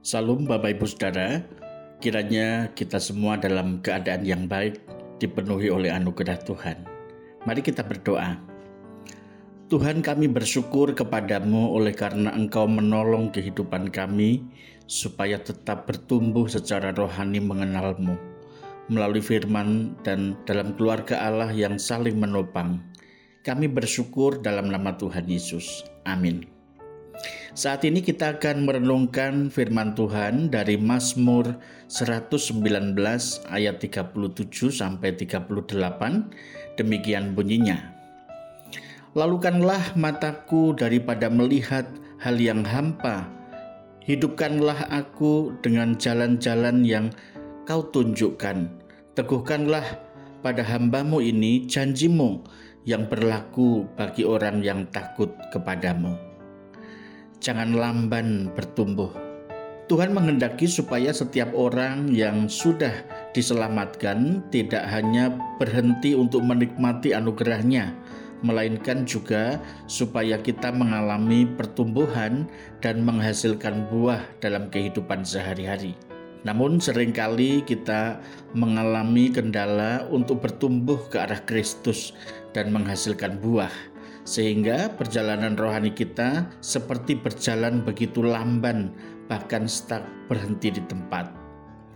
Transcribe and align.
Salam 0.00 0.48
Bapak 0.48 0.80
Ibu 0.80 0.88
Saudara, 0.88 1.44
kiranya 2.00 2.72
kita 2.72 2.96
semua 2.96 3.36
dalam 3.36 3.84
keadaan 3.84 4.24
yang 4.24 4.48
baik 4.48 4.80
dipenuhi 5.20 5.68
oleh 5.68 5.92
anugerah 5.92 6.40
Tuhan. 6.40 6.88
Mari 7.44 7.60
kita 7.60 7.84
berdoa. 7.84 8.40
Tuhan 9.68 10.00
kami 10.00 10.32
bersyukur 10.32 10.96
kepadamu 10.96 11.76
oleh 11.76 11.92
karena 11.92 12.32
engkau 12.32 12.64
menolong 12.64 13.28
kehidupan 13.28 13.92
kami 13.92 14.40
supaya 14.88 15.36
tetap 15.36 15.84
bertumbuh 15.84 16.48
secara 16.48 16.96
rohani 16.96 17.36
mengenalmu 17.36 18.16
melalui 18.88 19.20
firman 19.20 20.00
dan 20.00 20.32
dalam 20.48 20.80
keluarga 20.80 21.28
Allah 21.28 21.52
yang 21.52 21.76
saling 21.76 22.16
menopang. 22.16 22.80
Kami 23.44 23.68
bersyukur 23.68 24.40
dalam 24.40 24.72
nama 24.72 24.96
Tuhan 24.96 25.28
Yesus. 25.28 25.84
Amin. 26.08 26.59
Saat 27.50 27.82
ini 27.82 28.00
kita 28.00 28.38
akan 28.38 28.62
merenungkan 28.64 29.50
firman 29.50 29.92
Tuhan 29.98 30.54
dari 30.54 30.78
Mazmur 30.78 31.58
119 31.90 32.94
ayat 33.50 33.76
37 33.82 34.70
sampai 34.70 35.18
38. 35.18 36.78
Demikian 36.78 37.34
bunyinya. 37.34 37.90
Lalukanlah 39.18 39.98
mataku 39.98 40.72
daripada 40.78 41.26
melihat 41.26 41.90
hal 42.22 42.38
yang 42.38 42.62
hampa. 42.62 43.26
Hidupkanlah 44.06 44.86
aku 44.88 45.58
dengan 45.60 45.98
jalan-jalan 45.98 46.86
yang 46.86 47.10
kau 47.66 47.82
tunjukkan. 47.90 48.70
Teguhkanlah 49.18 49.84
pada 50.40 50.62
hambamu 50.62 51.18
ini 51.18 51.66
janjimu 51.66 52.46
yang 52.86 53.10
berlaku 53.10 53.84
bagi 53.98 54.22
orang 54.24 54.62
yang 54.64 54.88
takut 54.88 55.34
kepadamu 55.52 56.29
jangan 57.40 57.72
lamban 57.72 58.52
bertumbuh. 58.52 59.08
Tuhan 59.90 60.14
menghendaki 60.14 60.70
supaya 60.70 61.10
setiap 61.10 61.50
orang 61.50 62.14
yang 62.14 62.46
sudah 62.46 62.94
diselamatkan 63.34 64.38
tidak 64.54 64.86
hanya 64.86 65.34
berhenti 65.58 66.14
untuk 66.14 66.46
menikmati 66.46 67.10
anugerahnya, 67.10 67.90
melainkan 68.46 69.02
juga 69.02 69.58
supaya 69.90 70.38
kita 70.38 70.70
mengalami 70.70 71.42
pertumbuhan 71.58 72.46
dan 72.78 73.02
menghasilkan 73.02 73.90
buah 73.90 74.22
dalam 74.38 74.70
kehidupan 74.70 75.26
sehari-hari. 75.26 75.98
Namun 76.46 76.78
sering 76.78 77.10
kali 77.10 77.60
kita 77.66 78.22
mengalami 78.54 79.28
kendala 79.28 80.06
untuk 80.06 80.40
bertumbuh 80.40 81.02
ke 81.10 81.18
arah 81.18 81.42
Kristus 81.42 82.14
dan 82.54 82.70
menghasilkan 82.70 83.42
buah 83.42 83.74
sehingga 84.24 84.92
perjalanan 84.94 85.56
rohani 85.56 85.90
kita 85.90 86.48
seperti 86.60 87.16
berjalan 87.16 87.82
begitu 87.84 88.20
lamban, 88.20 88.92
bahkan 89.26 89.64
stuck 89.64 90.04
berhenti 90.28 90.74
di 90.74 90.82
tempat. 90.86 91.30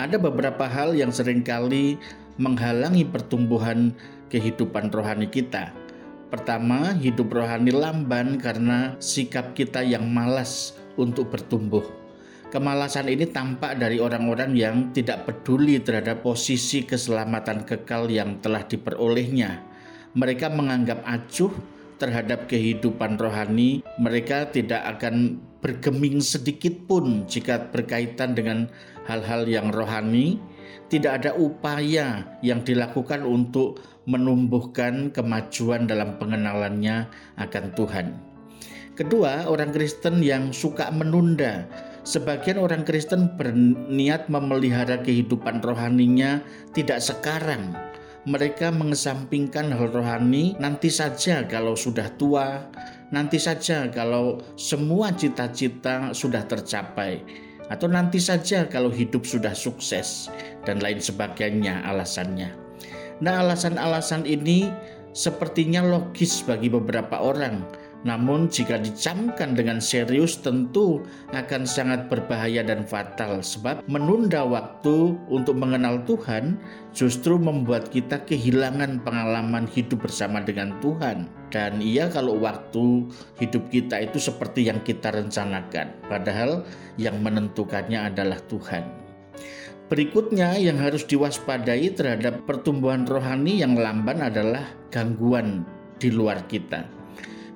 Ada 0.00 0.16
beberapa 0.16 0.64
hal 0.64 0.96
yang 0.96 1.12
sering 1.12 1.44
kali 1.44 2.00
menghalangi 2.40 3.04
pertumbuhan 3.04 3.92
kehidupan 4.32 4.88
rohani 4.88 5.28
kita. 5.28 5.74
Pertama, 6.32 6.96
hidup 6.96 7.28
rohani 7.28 7.68
lamban 7.76 8.40
karena 8.40 8.96
sikap 8.96 9.52
kita 9.52 9.84
yang 9.84 10.08
malas 10.08 10.72
untuk 10.96 11.28
bertumbuh. 11.28 11.84
Kemalasan 12.48 13.08
ini 13.08 13.28
tampak 13.28 13.80
dari 13.80 13.96
orang-orang 13.96 14.52
yang 14.52 14.76
tidak 14.92 15.24
peduli 15.24 15.80
terhadap 15.80 16.20
posisi 16.20 16.84
keselamatan 16.84 17.64
kekal 17.64 18.08
yang 18.12 18.40
telah 18.44 18.64
diperolehnya. 18.64 19.60
Mereka 20.12 20.52
menganggap 20.52 21.00
acuh 21.08 21.52
terhadap 22.02 22.50
kehidupan 22.50 23.14
rohani, 23.14 23.86
mereka 24.02 24.50
tidak 24.50 24.82
akan 24.98 25.38
bergeming 25.62 26.18
sedikit 26.18 26.74
pun 26.90 27.22
jika 27.30 27.70
berkaitan 27.70 28.34
dengan 28.34 28.66
hal-hal 29.06 29.46
yang 29.46 29.70
rohani. 29.70 30.42
Tidak 30.90 31.08
ada 31.08 31.32
upaya 31.32 32.36
yang 32.44 32.60
dilakukan 32.66 33.24
untuk 33.24 33.80
menumbuhkan 34.04 35.08
kemajuan 35.14 35.88
dalam 35.88 36.20
pengenalannya 36.20 37.08
akan 37.40 37.64
Tuhan. 37.72 38.06
Kedua, 38.92 39.48
orang 39.48 39.72
Kristen 39.72 40.20
yang 40.20 40.52
suka 40.52 40.92
menunda. 40.92 41.64
Sebagian 42.04 42.60
orang 42.60 42.84
Kristen 42.84 43.30
berniat 43.40 44.28
memelihara 44.28 45.00
kehidupan 45.00 45.64
rohaninya 45.64 46.44
tidak 46.76 47.00
sekarang, 47.00 47.72
mereka 48.22 48.70
mengesampingkan 48.70 49.74
hal 49.74 49.90
rohani 49.90 50.54
nanti 50.62 50.86
saja 50.86 51.42
kalau 51.50 51.74
sudah 51.74 52.06
tua, 52.14 52.70
nanti 53.10 53.42
saja 53.42 53.90
kalau 53.90 54.38
semua 54.54 55.10
cita-cita 55.10 56.14
sudah 56.14 56.46
tercapai, 56.46 57.18
atau 57.66 57.90
nanti 57.90 58.22
saja 58.22 58.70
kalau 58.70 58.94
hidup 58.94 59.26
sudah 59.26 59.50
sukses, 59.58 60.30
dan 60.62 60.78
lain 60.78 61.02
sebagainya 61.02 61.82
alasannya. 61.82 62.54
Nah, 63.22 63.42
alasan-alasan 63.42 64.26
ini 64.26 64.70
sepertinya 65.14 65.82
logis 65.82 66.46
bagi 66.46 66.70
beberapa 66.70 67.18
orang, 67.18 67.66
namun 68.02 68.50
jika 68.50 68.82
dicamkan 68.82 69.54
dengan 69.54 69.78
serius 69.78 70.42
tentu 70.42 71.06
akan 71.30 71.62
sangat 71.62 72.10
berbahaya 72.10 72.66
dan 72.66 72.82
fatal 72.82 73.38
sebab 73.42 73.86
menunda 73.86 74.42
waktu 74.42 75.14
untuk 75.30 75.54
mengenal 75.54 76.02
Tuhan 76.02 76.58
justru 76.90 77.38
membuat 77.38 77.94
kita 77.94 78.26
kehilangan 78.26 79.06
pengalaman 79.06 79.70
hidup 79.70 80.02
bersama 80.02 80.42
dengan 80.42 80.74
Tuhan. 80.82 81.30
Dan 81.52 81.78
iya 81.78 82.08
kalau 82.10 82.40
waktu 82.42 83.06
hidup 83.38 83.70
kita 83.70 84.02
itu 84.02 84.18
seperti 84.18 84.66
yang 84.66 84.82
kita 84.82 85.14
rencanakan 85.14 85.94
padahal 86.10 86.66
yang 86.98 87.22
menentukannya 87.22 88.10
adalah 88.10 88.40
Tuhan. 88.50 88.82
Berikutnya 89.92 90.56
yang 90.56 90.80
harus 90.80 91.04
diwaspadai 91.04 91.92
terhadap 91.92 92.48
pertumbuhan 92.48 93.04
rohani 93.04 93.60
yang 93.60 93.76
lamban 93.76 94.24
adalah 94.24 94.64
gangguan 94.88 95.68
di 96.00 96.08
luar 96.08 96.48
kita. 96.48 97.01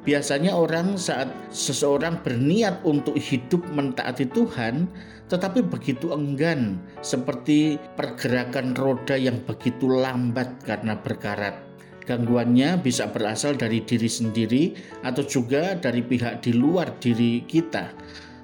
Biasanya 0.06 0.54
orang 0.54 0.94
saat 0.94 1.26
seseorang 1.50 2.22
berniat 2.22 2.86
untuk 2.86 3.18
hidup 3.18 3.66
mentaati 3.74 4.30
Tuhan, 4.30 4.86
tetapi 5.26 5.66
begitu 5.66 6.14
enggan, 6.14 6.78
seperti 7.02 7.74
pergerakan 7.98 8.78
roda 8.78 9.18
yang 9.18 9.42
begitu 9.42 9.90
lambat 9.90 10.62
karena 10.62 10.94
berkarat. 10.94 11.58
Gangguannya 12.06 12.78
bisa 12.86 13.10
berasal 13.10 13.58
dari 13.58 13.82
diri 13.82 14.06
sendiri 14.06 14.64
atau 15.02 15.26
juga 15.26 15.74
dari 15.74 16.06
pihak 16.06 16.38
di 16.38 16.54
luar 16.54 17.02
diri 17.02 17.42
kita. 17.42 17.90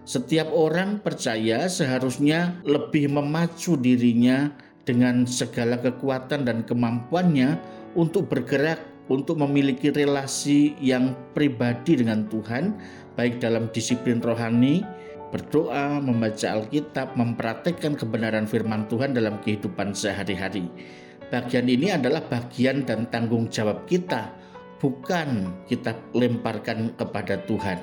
Setiap 0.02 0.50
orang 0.50 0.98
percaya 0.98 1.70
seharusnya 1.70 2.58
lebih 2.66 3.06
memacu 3.06 3.78
dirinya 3.78 4.50
dengan 4.82 5.30
segala 5.30 5.78
kekuatan 5.78 6.42
dan 6.42 6.66
kemampuannya 6.66 7.54
untuk 7.94 8.26
bergerak 8.26 8.91
untuk 9.10 9.40
memiliki 9.40 9.90
relasi 9.90 10.78
yang 10.78 11.16
pribadi 11.34 11.98
dengan 11.98 12.28
Tuhan, 12.30 12.78
baik 13.18 13.42
dalam 13.42 13.66
disiplin 13.74 14.22
rohani, 14.22 14.86
berdoa, 15.34 15.98
membaca 15.98 16.46
Alkitab, 16.54 17.18
mempraktekkan 17.18 17.98
kebenaran 17.98 18.46
firman 18.46 18.86
Tuhan 18.86 19.16
dalam 19.16 19.40
kehidupan 19.42 19.96
sehari-hari. 19.96 20.68
Bagian 21.32 21.66
ini 21.66 21.88
adalah 21.90 22.20
bagian 22.28 22.84
dan 22.84 23.08
tanggung 23.08 23.48
jawab 23.48 23.88
kita, 23.88 24.28
bukan 24.78 25.48
kita 25.66 25.96
lemparkan 26.12 26.92
kepada 26.94 27.40
Tuhan. 27.48 27.80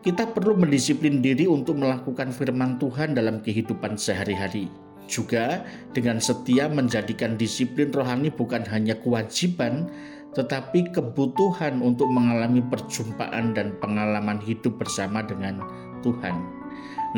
Kita 0.00 0.32
perlu 0.32 0.56
mendisiplin 0.56 1.20
diri 1.20 1.44
untuk 1.44 1.76
melakukan 1.76 2.32
firman 2.32 2.80
Tuhan 2.80 3.12
dalam 3.12 3.44
kehidupan 3.44 4.00
sehari-hari 4.00 4.89
juga 5.10 5.66
dengan 5.90 6.22
setia 6.22 6.70
menjadikan 6.70 7.34
disiplin 7.34 7.90
rohani 7.90 8.30
bukan 8.30 8.62
hanya 8.70 8.94
kewajiban, 9.02 9.90
tetapi 10.38 10.94
kebutuhan 10.94 11.82
untuk 11.82 12.06
mengalami 12.06 12.62
perjumpaan 12.62 13.50
dan 13.50 13.74
pengalaman 13.82 14.38
hidup 14.38 14.78
bersama 14.78 15.26
dengan 15.26 15.58
Tuhan. 16.06 16.38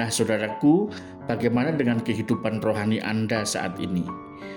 Nah, 0.01 0.09
saudaraku, 0.09 0.89
bagaimana 1.29 1.77
dengan 1.77 2.01
kehidupan 2.01 2.65
rohani 2.65 2.97
Anda 3.05 3.45
saat 3.45 3.77
ini? 3.77 4.09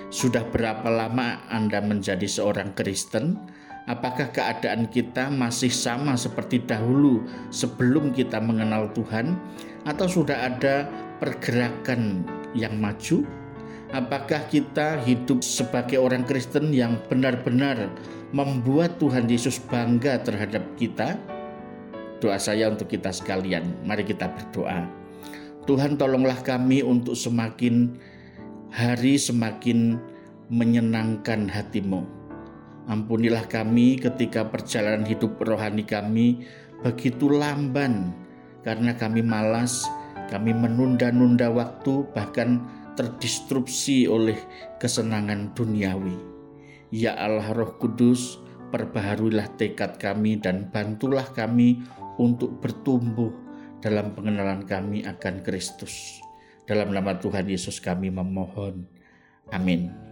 Sudah 0.08 0.48
berapa 0.48 0.88
lama 0.88 1.44
Anda 1.52 1.84
menjadi 1.84 2.24
seorang 2.24 2.72
Kristen? 2.72 3.36
Apakah 3.86 4.34
keadaan 4.34 4.90
kita 4.90 5.30
masih 5.30 5.70
sama 5.70 6.18
seperti 6.18 6.64
dahulu 6.64 7.22
sebelum 7.54 8.10
kita 8.10 8.40
mengenal 8.42 8.90
Tuhan, 8.96 9.38
atau 9.86 10.10
sudah 10.10 10.50
ada 10.50 10.90
pergerakan 11.22 12.26
yang 12.56 12.80
maju? 12.80 13.22
Apakah 13.94 14.50
kita 14.50 14.98
hidup 15.06 15.46
sebagai 15.46 16.02
orang 16.02 16.26
Kristen 16.26 16.74
yang 16.74 16.98
benar-benar 17.06 17.86
membuat 18.34 18.98
Tuhan 18.98 19.30
Yesus 19.30 19.62
bangga 19.62 20.18
terhadap 20.26 20.64
kita? 20.74 21.14
Doa 22.18 22.40
saya 22.40 22.72
untuk 22.72 22.90
kita 22.90 23.14
sekalian. 23.14 23.62
Mari 23.86 24.02
kita 24.02 24.26
berdoa. 24.32 24.88
Tuhan 25.68 25.94
tolonglah 25.94 26.40
kami 26.42 26.82
untuk 26.82 27.14
semakin 27.14 27.94
hari 28.74 29.20
semakin 29.20 29.98
menyenangkan 30.50 31.46
hatimu. 31.50 32.06
Ampunilah 32.86 33.50
kami 33.50 33.98
ketika 33.98 34.46
perjalanan 34.46 35.02
hidup 35.02 35.34
rohani 35.42 35.82
kami 35.82 36.46
begitu 36.86 37.26
lamban 37.26 38.14
karena 38.62 38.94
kami 38.94 39.26
malas 39.26 39.82
Kami 40.26 40.50
menunda-nunda 40.50 41.48
waktu, 41.50 42.06
bahkan 42.10 42.64
terdistrupsi 42.96 44.08
oleh 44.08 44.36
kesenangan 44.82 45.52
duniawi. 45.54 46.16
Ya 46.90 47.14
Allah 47.14 47.52
Roh 47.52 47.76
Kudus, 47.78 48.40
perbaharuilah 48.72 49.54
tekad 49.60 50.00
kami 50.00 50.40
dan 50.40 50.72
bantulah 50.72 51.26
kami 51.34 51.82
untuk 52.16 52.58
bertumbuh 52.58 53.30
dalam 53.84 54.16
pengenalan 54.16 54.64
kami 54.64 55.04
akan 55.04 55.44
Kristus. 55.44 56.18
Dalam 56.66 56.90
nama 56.90 57.14
Tuhan 57.14 57.46
Yesus 57.46 57.78
kami 57.78 58.10
memohon. 58.10 58.88
Amin. 59.54 60.05